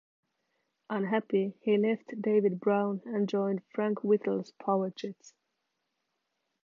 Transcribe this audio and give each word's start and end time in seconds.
Unhappy 0.89 1.53
he 1.61 1.77
left 1.77 2.19
David 2.19 2.59
Brown 2.59 3.03
and 3.05 3.29
joined 3.29 3.61
Frank 3.71 4.03
Whittle's 4.03 4.51
Power 4.53 4.89
Jets. 4.89 5.35